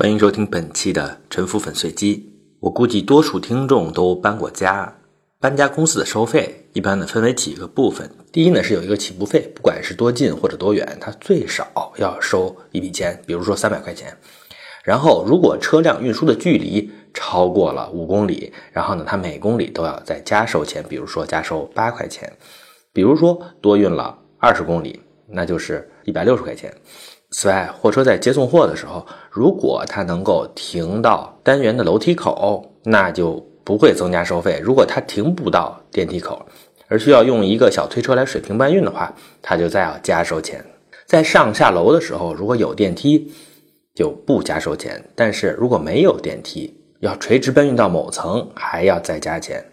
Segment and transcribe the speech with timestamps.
[0.00, 2.32] 欢迎收听本期的沉浮粉碎机。
[2.60, 4.96] 我估计多数听众都搬过家，
[5.38, 8.10] 搬家公司的收费一般呢分为几个部分。
[8.32, 14.16] 第一呢是有一个起步费，不管是多近或者多远，它最少要收一笔钱，比如说三百块钱。
[14.82, 22.32] 然后如果车辆运输的距离超过了五公里，然后呢它每公里都要再加收钱，比如说加收八块钱。
[22.94, 24.98] 比如说多运了二十公里，
[25.28, 26.74] 那就是一百六十块钱。
[27.32, 33.34] 此外，货车在接送货的时候，如果它能够停到单元的楼梯口，那就
[33.64, 36.44] 不会增加收费；如果它停不到电梯口，
[36.88, 40.64] 而需要用一个小推车来水平搬运的话，它就再要加收钱。
[41.06, 43.32] 在上下楼的时候，如果有电梯，
[43.94, 49.64] 就不加收钱；但是如果没有电梯，要垂直搬运到某层，还要再加钱。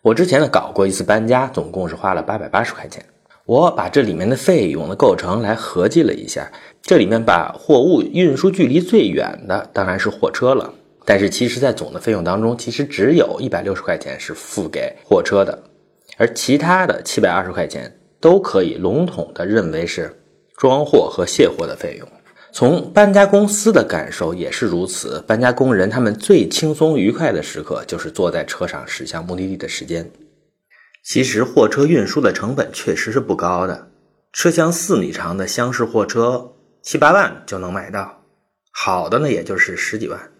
[0.00, 3.04] 我之前呢搞过一次搬家，总共是花了八百八十块钱。
[3.52, 10.72] 我把这里面的费用的构成来合计了一下，这里面把货物运输距离最远的当然是货车了，
[11.04, 15.62] 但是其实，在总的费用当中，其实只有一百六十块钱是付给货车的，
[16.16, 20.10] 而其他的七百二十块钱都可以笼统的认为是
[20.56, 22.08] 装货和卸货的费用。
[22.52, 30.10] 从搬家公司的感受也是如此，搬家工人他们最轻松愉快的时刻就是坐在车上驶向目的地的时间。
[31.02, 33.90] 其实货车运输的成本确实是不高的，
[34.32, 38.22] 车厢四米长的厢式货车七八万就能买到，
[38.70, 40.30] 好的呢也就是十几万，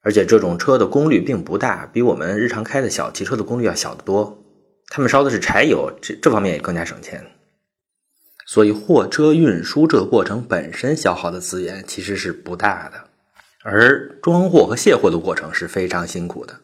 [0.00, 4.38] 而且这种车的功率并不大，比我们日常开的小汽车的功率要小得多。
[4.86, 7.26] 他们烧的是柴油，这这方面也更加省钱。
[8.46, 13.08] 所以货车运输这个过程本身消耗的资源其实是不大的，
[13.64, 16.60] 而装货和卸货的过程是非常辛苦的，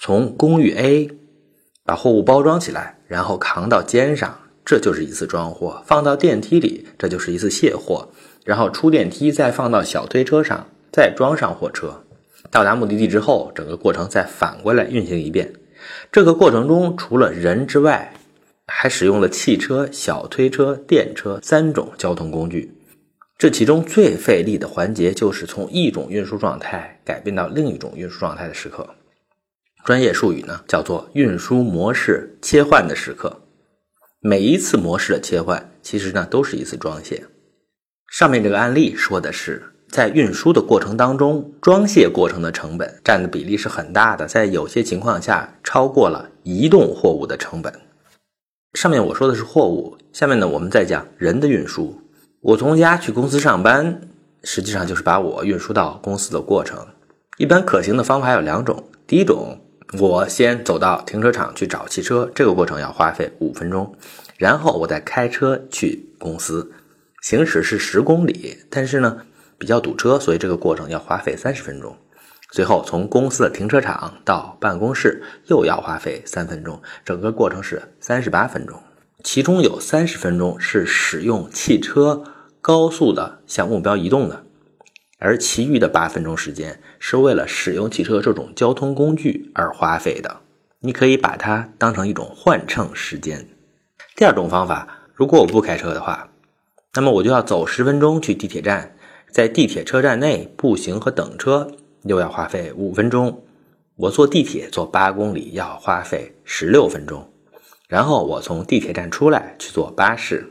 [0.00, 1.10] 从公寓 A。
[1.90, 4.32] 把货物包装起来，然后扛到肩上，
[4.64, 8.06] 这就是一次装货；放到电梯里，这就是一次卸货；
[8.44, 12.04] 然后出电梯，再放到小推车上，再装上货车。
[12.48, 15.52] 到达目的地之后，整个过程再反过来运行一遍。
[16.12, 18.14] 这个过程中，除了人之外，
[18.68, 22.72] 还使用了汽车、小推车、电车三种交通工具。
[23.36, 28.88] 这其中最费力的环节，就是从一种运输状态改变到另一种运输状态的时刻。
[29.84, 33.40] 专业术语呢，叫做运输模式切换的时刻。
[34.20, 37.24] 每一次模式的切换，其实呢都是一次装卸。
[38.10, 47.72] 上面这个案例说的是，在运输的过程当中，装卸过程的成本占的比例是很大的，在有些情况下超过了移动货物的成本。
[48.74, 51.98] 上面我说的是货物，下面呢我们再讲人的运输。
[52.42, 54.02] 我从家去公司上班，
[54.44, 56.86] 实际上就是把我运输到公司的过程。
[57.38, 59.58] 一般可行的方法有两种，第一种。
[59.98, 63.92] 我先走到停车场去找汽车，这个过程要花费五分钟，
[64.36, 66.70] 然后我再开车去公司，
[67.22, 69.22] 行驶是十公里，但是呢
[69.58, 71.96] 比较堵车，所以这个过程要花费三十分钟。
[72.52, 78.80] 最后从公司的停车场到办公室又要花费三分钟，整个过程是三十八分钟，
[79.24, 82.22] 其中有三十分钟是使用汽车
[82.60, 84.44] 高速的向目标移动的。
[85.20, 90.40] 而其余的八分钟时间是为了使用汽车这种交通工具而花费的，
[90.80, 93.46] 你可以把它当成一种换乘时间。
[94.16, 96.30] 第二种方法，如果我不开车的话，
[96.94, 98.96] 那么我就要走十分钟去地铁站，
[99.30, 101.70] 在地铁车站内步行和等车
[102.04, 103.44] 又要花费五分钟。
[103.96, 107.30] 我坐地铁坐八公里要花费十六分钟，
[107.86, 110.50] 然后我从地铁站出来去坐巴士，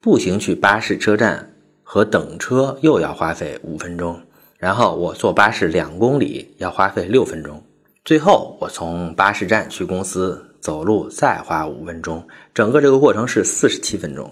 [0.00, 1.47] 步行去巴士车站。
[1.90, 4.20] 和等车又要花费五分钟，
[4.58, 7.64] 然后我坐巴士两公里要花费六分钟，
[8.04, 12.22] 最后我从巴士站去公司走路再花五分钟，
[12.52, 14.30] 整个这个过程是四十七分钟。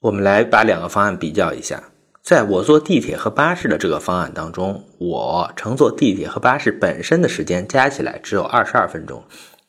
[0.00, 1.80] 我们来把两个方案比较一下，
[2.24, 9.22] 在我坐地铁和巴士的这个方案当中，我乘坐地铁和巴士本身的时间加起来只有二十二分钟，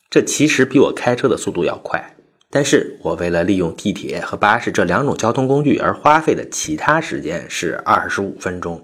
[0.09, 2.16] 这其实比我开车的速度要快。
[2.57, 8.83] 但是我为了利用地铁和巴士这两种交通工具而花费的其他时间是二十五分钟，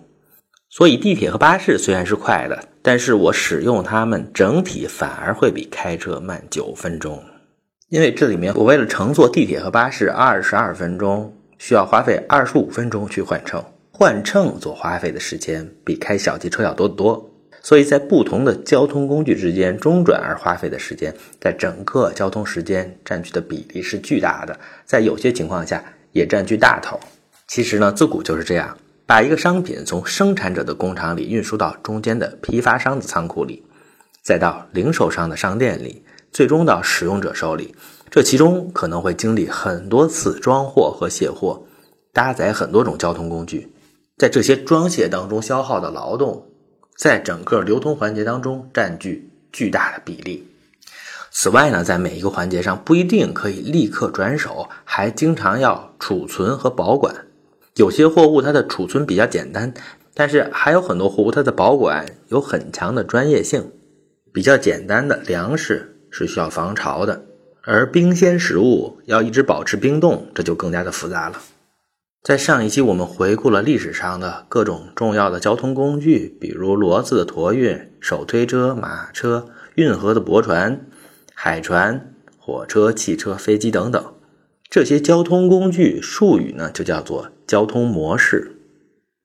[0.69, 7.19] 所以地铁和巴士虽然是快的，但是我使用它们整体反而会比开车慢九分钟，
[7.89, 13.59] 因为这里面我为了乘坐地铁和巴士二十二分钟，需要花费二十五分钟去换乘，
[13.89, 17.27] 换乘所花费的时间比开小汽车要多得多。
[17.63, 25.81] 所以在不同的交通工具之间中转而花费的时间，在整个交通时间占据的比例是巨大的，在有些情况下
[26.11, 26.99] 也占据大头。
[27.47, 33.63] 其实呢，自古就是这样，把一个商品从生产者的工厂里运输到中间的批发商的仓库里，
[34.21, 37.73] 再到零售商的商店里，最终到使用者手里，
[38.09, 41.63] 这其中可能会经历很多次装货和卸货，
[42.11, 43.71] 搭载很多种交通工具，
[44.17, 46.45] 在这些装卸当中消耗的劳动。
[46.97, 50.47] 在整个流通环节当中占据巨大的比例。
[51.31, 57.25] 此外呢，在每一个环节上不一定可以立刻转手，还经常要储存和保管。
[57.75, 59.73] 有些货物它的储存比较简单，
[60.13, 63.71] 但是还有很多货物它的保管有很强的专业性。
[64.31, 67.25] 比较简单的粮食是需要防潮的，
[67.63, 71.41] 而冰鲜食物要一直保持冰冻，这就更加的复杂了。
[72.23, 80.85] 在上一期我们回顾了历史上的各种重要的交通工具，比如骡子的驮运、手推车、马车、运河的驳船、
[81.33, 84.01] 海船、火车、汽车、飞机等等。
[84.69, 88.53] 这些交通工具术语呢，就叫做交通模式。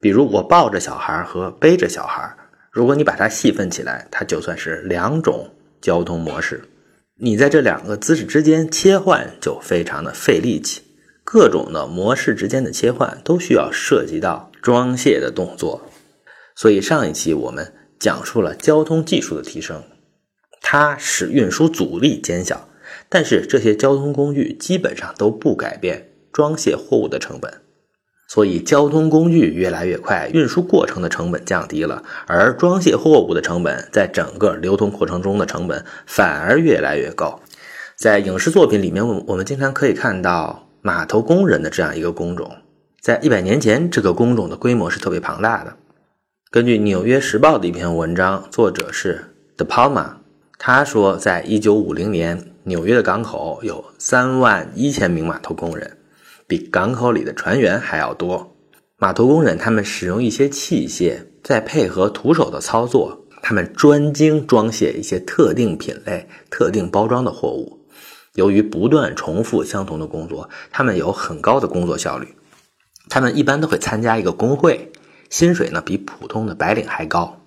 [0.00, 2.36] 比如我抱着小孩和背着小孩，
[2.72, 5.48] 如果你把它细分起来，它就算是两种
[5.80, 6.64] 交通模式。
[7.20, 10.82] 你在这两个姿势之间切换就非常的费力气。
[11.30, 15.82] 各种的模式之间的切换都需要涉及到装卸的动作，
[16.56, 17.70] 所以上一期我们
[18.00, 19.82] 讲述了交通技术的提升，
[20.62, 22.70] 它使运输阻力减小，
[23.10, 27.52] 但是这些交通工具基本上都不改变装卸货物的成本，
[28.30, 37.38] 所以交通工具越来越快，运输过程的成本降低了，而装卸货物的成本在整个流通过程中的成本反而越来越高。
[37.98, 40.64] 在影视作品里面，我我们经常可以看到。
[40.80, 42.50] 码头工人的这样一个工种，
[43.00, 45.76] 在一百年前，这个工种的规模是特别庞大的。
[46.50, 50.12] 根据《纽约时报》的一篇文章，作者是 De Palma，
[50.58, 55.98] 他说，在一九五零年，纽约的港口有三万一千名码头工人，
[56.46, 58.54] 比港口里的船员还要多。
[58.96, 67.77] 码头工人他们使用一些器械，再配合徒手的操作，他们专精装卸一些特定品类、特定包装的货物。
[68.38, 72.36] 由于不断重复相同的工作，他们有很高的工作效率。
[73.08, 74.92] 他们一般都会参加一个工会，
[75.28, 77.40] 薪水呢比普通的白领还高。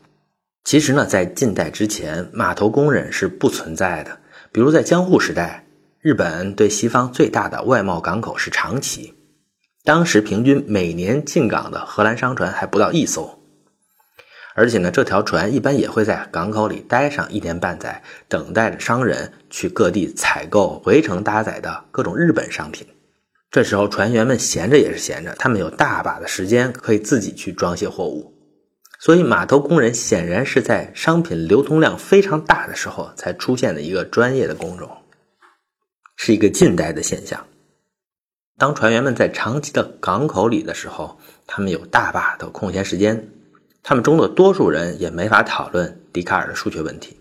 [0.65, 4.19] 其实呢，在近代之前，码头工人是不存在的。
[4.51, 5.65] 比如在江户时代，
[6.01, 9.13] 日本对西方最大的外贸港口是长崎，
[9.85, 13.40] 当时平均每年进港的荷兰商船还不到一艘。
[14.53, 22.85] 而且呢，这条船一般也会在港口里待上一年半载，等待着商人去各地采购回程搭载的各种日本商品。
[23.49, 28.33] 这时候船员们闲着也是闲着，他们有大把的时间可以自己去装卸货物。
[28.99, 34.89] 所以码头工人显然是在商品流通量非常大的时候才出现的一个专业的工种，
[36.17, 37.47] 是一个近代的现象。
[38.57, 43.29] 当船员们在长期的港口里的时候，他们有大把的空闲时间。
[43.83, 47.17] 他们中的多数人也没法讨论笛卡尔的数学问题。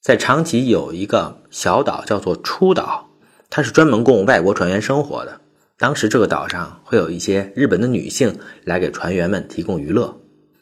[0.00, 3.08] 在长崎有一个小岛叫做出岛，
[3.48, 5.40] 它是专门供外国船员生活的。
[5.78, 10.14] 当时这个岛上会有一些日本的女性来给船员们提供娱乐，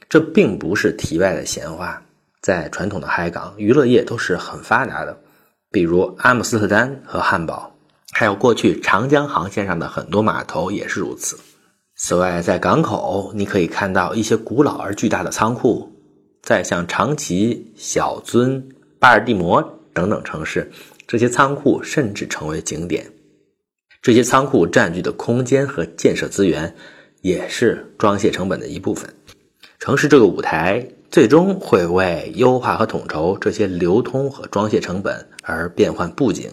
[0.09, 2.03] 这并不是题外的闲话。
[2.41, 5.17] 在传统的海港，娱乐业都是很发达的，
[5.71, 7.77] 比如阿姆斯特丹和汉堡，
[8.13, 11.39] 还有过去长江航线上的很多码头也是如此。
[12.05, 15.89] 此外，在港口你可以看到一些古老而巨大的仓库，
[16.43, 18.61] 在像长崎、小樽、
[18.99, 19.63] 巴尔的摩
[19.93, 20.69] 等等城市，
[21.07, 23.09] 这些仓库甚至成为景点。
[24.03, 26.75] 这些仓库占据的空间和建设资源，
[27.21, 29.09] 也是装卸成本的一部分。
[29.79, 36.51] 城市这个舞台，最终会为优化和统筹这些流通和装卸成本而变换布景，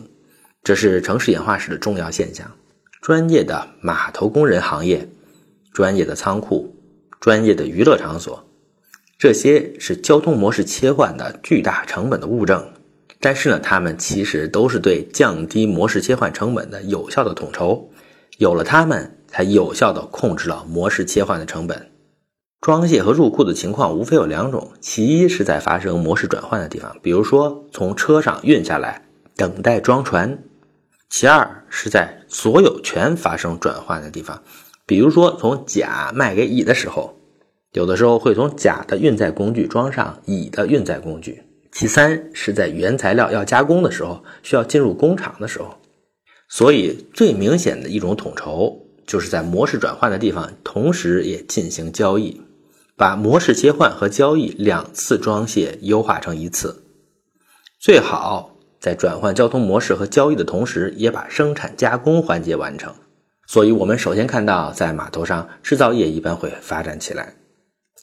[0.64, 2.52] 这是城市演化史的重要现象。
[3.02, 5.10] 专业的码头工人行业。
[5.72, 6.76] 专业的仓库、
[7.20, 8.46] 专业的娱乐场所，
[9.18, 12.74] 这些是交通模式切换的巨大成本的物证。
[13.22, 17.90] 但是呢，它们其实都是对降低模式切换成本的有效的统筹。
[18.38, 21.92] 有了它们，才有效的控制了模式切换的成本。
[22.62, 30.38] 装卸和入库的情况无非有两种：其一是在发生模式转换的地方，比如说从车上运下来，等待装船；
[31.10, 34.42] 其二是在所有权发生转换的地方。
[34.90, 37.14] 比如说，从甲卖给乙的时候，
[37.74, 41.44] 有的时候会从甲的运载工具装上乙的运载工具。
[41.72, 45.76] 其三是在原材料要加工的时候，需要进入工厂的时候。
[46.48, 52.42] 所以，最明显的一种统筹，就是在模式转换的地方，同时也进行交易，
[52.98, 56.82] 把模式切换和交易两次装卸优化成一次。
[57.80, 62.92] 最好在转换交通模式和交易的同时，也把生产加工环节完成。
[63.52, 67.34] 所以，我们首先看到，在码头上，制造业一般会发展起来。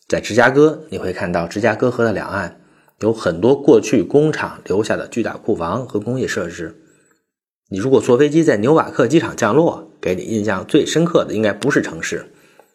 [0.09, 2.61] 在芝加哥，你会看到芝加哥河的两岸
[2.99, 6.75] 有很多过去工厂留下的巨大库房和工业设施。
[7.69, 12.27] 你如果坐飞机在纽瓦克机场降落，给你印象最深刻的应该不是城市，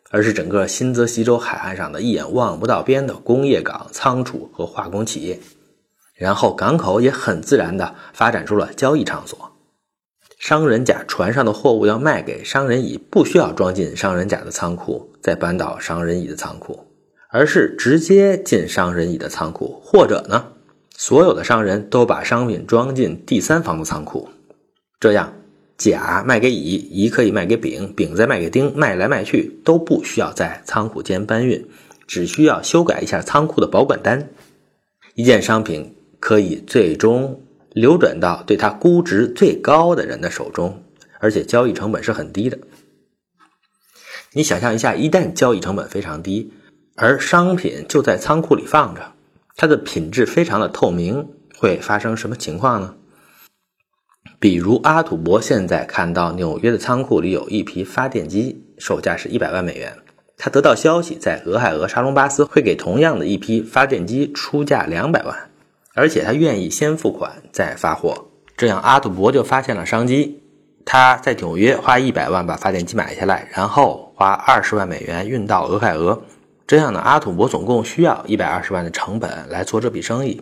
[0.10, 5.38] 而是整个新泽西州海岸上的一眼望不到边的工业港、仓储和化工企业。
[6.16, 9.51] 然后港口也很自然地发展出了交易场所。
[10.42, 16.88] 商人甲船上的货物要卖给商人乙，不需要装进商人甲的仓库，再搬到商人乙的仓库，
[17.30, 20.48] 而是直接进商人乙的仓库，或者呢，
[20.98, 24.30] 所有的商人都把商品装进第三方的仓库。
[25.00, 25.32] 这样，
[25.78, 31.64] 甲卖给乙，乙可以卖给丙，丙再卖给丁，卖来卖去都不需要在仓库间搬运，
[32.08, 34.30] 只需要修改一下仓库的保管单，
[35.14, 35.96] 一件商品。
[36.20, 37.42] 可以最终
[37.74, 40.84] 流转到对它估值最高的人的手中，
[41.20, 42.60] 而且交易成本是很低的。
[44.34, 46.54] 你想象一下，一旦交易成本非常低，
[46.96, 49.14] 而商品就在仓库里放着，
[49.56, 52.96] 它的品质非常的透明，会发生什么情况呢？
[54.40, 59.98] 比如阿土伯现在看到纽约的仓库里有一批发电机，售价是一百万美元，
[60.38, 65.51] 他得到消息，在俄亥俄沙龙巴斯会给同样的一批发电机出价两百万。
[65.94, 70.42] 而且他愿意先付款再发货，这样阿土伯就发现了商机。
[70.86, 76.24] 他在纽约花一百万把发电机买下来，然后花二十万美元运到俄亥俄。
[76.66, 80.42] 这样呢，阿土伯总共需要一百二十万的成本来做这笔生意。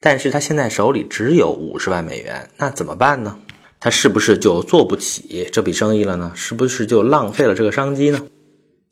[0.00, 3.38] 但是他现在手里只有五十万美元，那怎么办呢？
[3.78, 6.32] 他是不是就做不起这笔生意了呢？
[6.34, 8.20] 是不是就浪费了这个商机呢？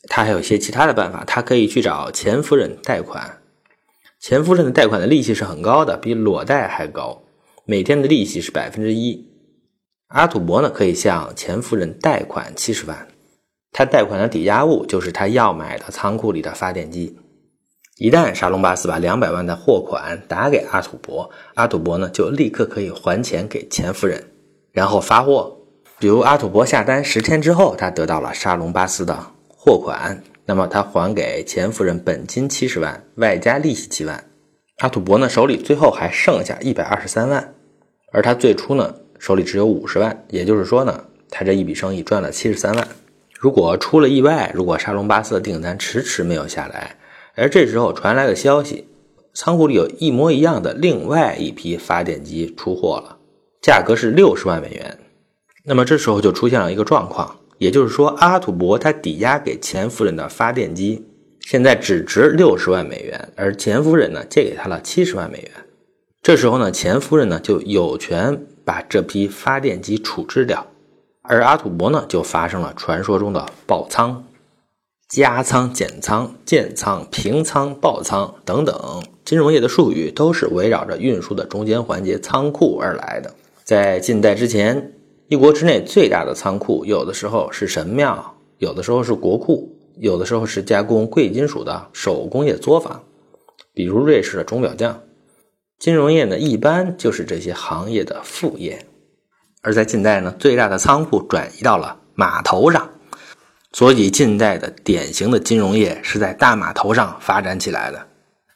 [0.08, 3.38] 他还有一些其他的办法，他可以去找钱夫人贷款。
[4.22, 7.22] 钱夫人的贷款的利息是很高的，比裸贷还高，
[7.64, 9.26] 每天的利息是百分之一。
[10.10, 13.08] 阿土伯呢，可以向钱夫人贷款七十万，
[13.72, 17.18] 他贷款的抵押物就是他要买的仓库里的发电机。
[17.96, 24.24] 一旦沙龙巴斯把两百万的货款打给阿土伯，阿土伯呢就立刻可以还钱给钱夫人，
[24.70, 25.56] 然后发货。
[25.98, 30.22] 比如阿土伯下单十天之后，他得到了沙龙巴斯的货款。
[30.44, 34.24] 那么他还给钱夫人本金七十万，外加利息七万。
[34.78, 37.54] 阿土伯呢手里最后还剩下一百二十三万，
[38.12, 42.88] 而他最初呢手里只有五十万，也就是说呢，他这一笔生意赚了七十三万。
[43.38, 46.96] 如果出了意外，如果沙龙巴斯的订单迟迟没有下来，
[47.34, 48.88] 而这时候传来的消息，
[49.34, 53.18] 仓库里有一模一样的另外一批发电机出货了，
[53.60, 54.98] 价格是六十万美元。
[55.64, 57.36] 那么这时候就出现了一个状况。
[57.62, 61.06] 也就是说，阿土伯他抵押给钱夫人的发电机
[61.38, 65.50] 现在只值六十万美元，而钱夫人呢借给他了七十万美元。
[66.20, 70.66] 这时候呢，钱夫人呢就有权把这批发电机处置掉，
[71.22, 74.24] 而阿土伯呢就发生了传说中的爆仓、
[75.08, 83.32] 加仓、减仓、建仓、平仓、爆仓等等金融业的术语，都是围绕着运输的中间环节仓库而来的。
[83.62, 84.94] 在近代之前。
[85.32, 93.02] 一国之内最大的仓库，有的时候是神庙，有的时候是国库，有的时候是加工贵金属的手工业作坊，
[93.72, 95.00] 比如瑞士的钟表匠。
[95.78, 98.84] 金融业呢，一般就是这些行业的副业。
[99.62, 102.90] 而在近代呢，最大的仓库转移到了码头上，
[103.72, 108.06] 所以近代的典型的金融业是在大码头上发展起来的。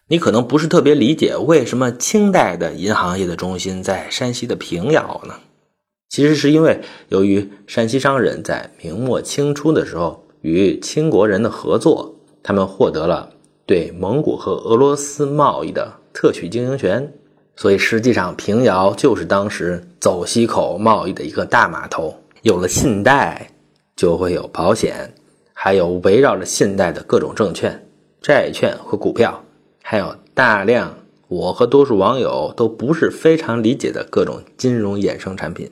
[0.08, 5.36] 你可能不是特别理解，为什么清代的银行业的中心在山西的平遥呢？
[6.16, 6.80] 其实是因为，
[7.10, 13.28] 由于山西商人在明末清初的时候与清国人的合作，他们获得了
[13.66, 17.12] 对蒙古和俄罗斯贸易的特许经营权，
[17.54, 22.14] 所以实际上平遥就是当时走西口贸易的一个大码头。
[22.40, 23.50] 有了信贷，
[23.94, 25.12] 就会有保险，
[25.52, 27.86] 还有围绕着信贷的各种证券、
[28.22, 29.44] 债券和股票，
[29.82, 30.96] 还有大量
[31.28, 35.70] 我和多数网友都不是非常理解的各种金融衍生产品。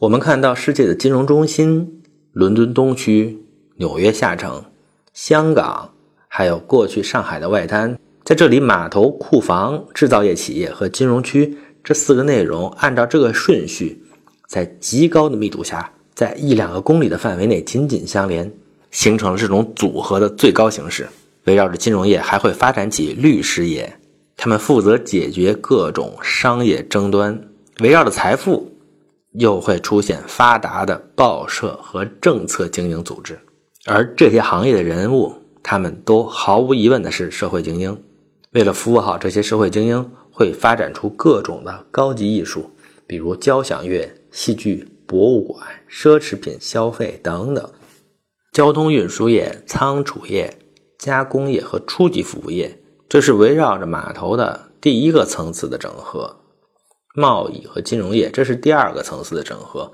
[0.00, 2.00] 我们看到世界的金融中心，
[2.32, 3.38] 伦敦东区、
[3.76, 4.64] 纽约下城、
[5.12, 5.90] 香港，
[6.26, 14.02] 还有过去上海的外滩，在这里，码头、库房、制造业企业和金融区这四个内容，按照这个顺序，
[14.48, 18.50] 在极高的密度下，在一两个公里的范围内紧紧相连，
[18.90, 21.06] 形成了这种组合的最高形式。
[21.44, 23.98] 围绕着金融业，还会发展起律师业，
[24.38, 27.38] 他们负责解决各种商业争端。
[27.80, 28.66] 围绕着财富。
[29.32, 33.38] 又会出现发达的报社和政策经营组织，
[33.86, 37.96] 而这些行业的人物，他们都毫无疑问的是社会精英。
[38.52, 42.68] 为了服务好这些社会精英，会发展出各种的高级艺术，
[43.06, 47.70] 比如交响乐、戏剧、博物馆、奢侈品消费等等。
[48.52, 50.52] 交通运输业、仓储业、
[50.98, 52.76] 加工业和初级服务业，
[53.08, 56.39] 这是围绕着码头的第一个层次的整合。
[57.14, 59.92] 贸易和金融业，这是第二个层次的整合，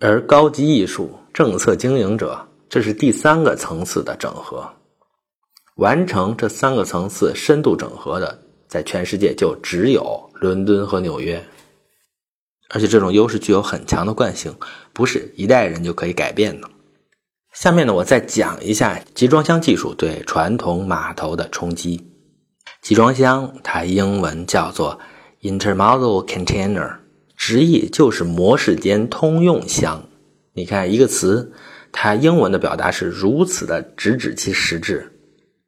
[0.00, 4.68] 而高级艺术、政策经营者这是第三个层次的整合。
[5.76, 11.42] 完成这三个层次深度整合的，在全世界就只有伦敦和纽约。
[12.70, 14.54] 而且这种优势具有很强的惯性，
[14.92, 16.68] 不是一代人就可以改变的。
[17.54, 22.04] 下面呢，我再讲一下集装箱技术对传统码头的冲击。
[22.82, 24.98] 集装箱它英文叫做
[25.42, 26.96] intermodal container，
[27.36, 30.04] 直译就是模式间通用箱。
[30.54, 31.52] 你看一个词，
[31.92, 35.12] 它英文的表达是如此的直指其实质，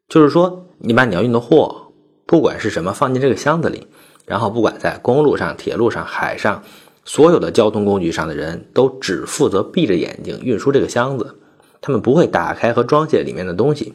[0.09, 1.93] 就是说你把你要运的货，
[2.27, 3.87] 不管是什么，放进这个箱子里，
[4.27, 6.63] 然后不管在公路上、铁路上、海上。
[7.03, 11.35] 所有的交通工具上的人都只负责闭着眼睛运输这个箱子，
[11.81, 13.95] 他们不会打开和装卸里面的东西。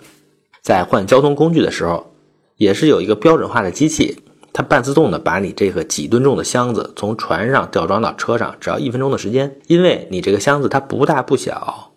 [0.62, 2.15] 在换交通工具的时候，
[2.58, 4.17] 也是有一个标准化的机器，
[4.57, 9.53] 它半自动的把你这个几吨重的箱子从船上吊装到车上，只要一分钟的时间。
[9.67, 11.91] 因为你这个箱子它不大不小，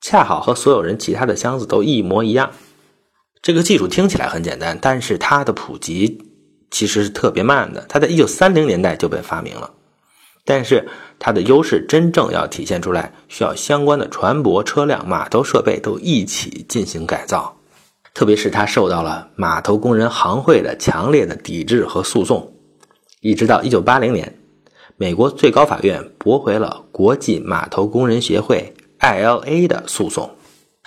[0.00, 2.50] 恰好和所有人其他的箱子都一模一样。
[3.40, 6.20] 这个技术听起来很简单，但是它的普及
[6.72, 7.86] 其实是特别慢的。
[7.88, 9.70] 它在一九三零年代就被发明了。
[10.44, 10.88] 但是
[11.20, 17.56] 它的优势真正要体现出来，需要相关的船舶、车辆、码头设备都一起进行改造。
[18.12, 22.52] 特别是它受到了码头工人行会的强烈的抵制和诉讼，
[23.20, 24.38] 一直到1980年，
[24.96, 30.30] 美国最高法院驳回了国际码头工人协会 （ILA） 的诉讼。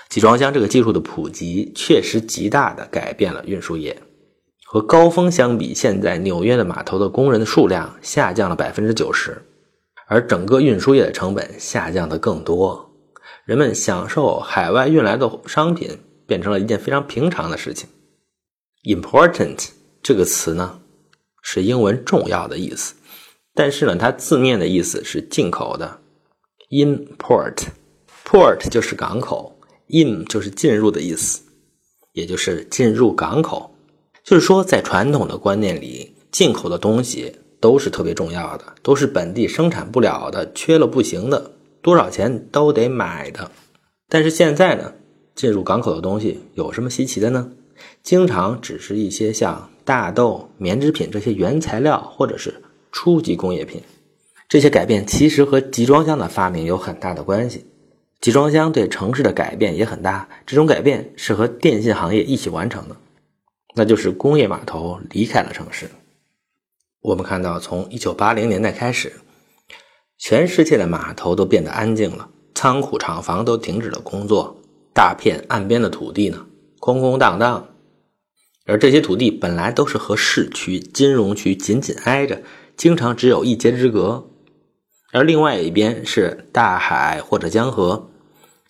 [0.10, 4.00] 集装箱这个技术的普及，确实极大的改变了运输业。
[4.64, 9.42] 和高峰相比，现在纽约的码头的工人的数量下降了百分之九十。
[10.08, 12.92] 而整个运输业的成本下降的更多，
[13.46, 15.98] 人们享受海外运来的商品
[16.34, 17.88] 变成了一件非常平常的事情。
[18.86, 19.70] Important
[20.02, 20.80] 这个词呢，
[21.44, 22.96] 是英文重要的意思，
[23.54, 26.00] 但是呢，它字面的意思是进口的。
[26.72, 29.60] Import，port 就是港口
[29.90, 31.44] ，in 就是进入的意思，
[32.14, 33.76] 也就是进入港口。
[34.24, 37.36] 就是说，在传统的观念里，进口的东西。
[37.62, 43.52] 都是特别重要的，都是本地生产不了的，缺了不行的，多少钱都得买的。
[44.10, 44.96] 但是现在呢，
[45.36, 47.52] 进入港口的东西有什么稀奇的呢？
[48.02, 53.82] 经常只是一些像大豆、棉织品这些原材料，或者是初级工业品。
[54.48, 57.66] 这些改变其实和集装箱的发明有很大的关系。
[58.22, 62.96] 集装箱对城市的改变也很大，这种改变是和电信行业一起完成的，
[63.76, 65.90] 那就是工业码头离开了城市。
[67.02, 69.12] 我们看到，从一九八零年代开始，
[70.18, 74.56] 全世界的码头都变得安静了，仓库、厂房都停止了工作，
[74.94, 76.46] 大片岸边的土地呢，
[76.80, 77.70] 空空荡荡。
[78.66, 82.42] 而这些土地本来都是和市区、金融区紧紧挨着，
[82.78, 84.30] 经常只有一街之隔。
[85.12, 88.10] 而另外一边是大海或者江河，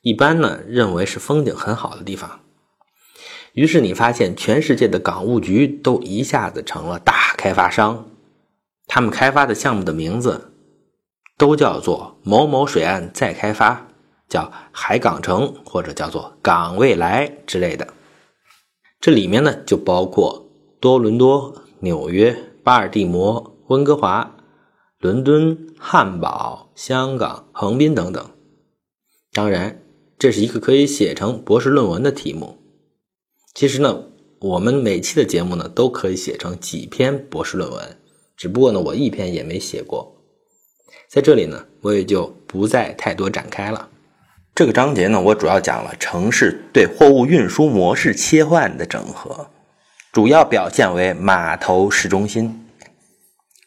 [0.02, 2.40] 一般呢认为是风景很好的地方。
[3.54, 8.10] 于是你发现，全世界的港务局都一下子成了大开发商。
[8.88, 10.52] 他们开发的项目的名字
[11.38, 13.88] 都叫做某某水岸再开发，
[14.30, 17.88] 叫海港城或者叫做港未来之类的。
[19.00, 24.36] 这里面呢就包括多伦多、纽约、巴尔的摩、温哥华、
[25.00, 28.30] 伦敦、汉堡、香港、横滨等等。
[29.34, 29.82] 当然，
[30.18, 32.58] 这是一个可以写成博士论文的题目。
[33.54, 34.06] 其实呢，
[34.40, 37.98] 我们每期的节目呢都可以写成几篇博士论文。
[38.38, 40.16] 只不过呢，我一篇也没写过，
[41.10, 43.90] 在这里呢，我也就不再太多展开了。
[44.56, 49.50] 这个章节呢，我主要讲了城市对货物运输模式切换的整合，
[50.12, 52.64] 主要表现为码头市中心。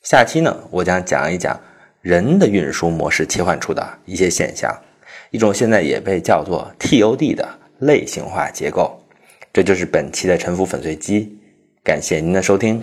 [0.05, 1.61] 下期呢，我将讲一讲
[2.03, 4.73] 人的运输模式切换出的一些现象，
[5.33, 7.49] 一种现在也被叫做 TOD 的
[7.81, 8.97] 类型化结构。
[9.53, 11.37] 这就是本期的沉浮粉碎机，
[11.83, 12.81] 感谢您的收听。